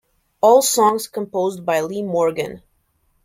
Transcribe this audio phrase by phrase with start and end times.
[0.41, 2.63] All songs composed by Lee Morgan.